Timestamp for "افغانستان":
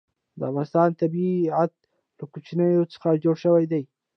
0.49-0.89